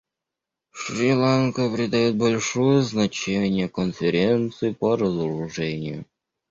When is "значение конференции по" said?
2.81-4.95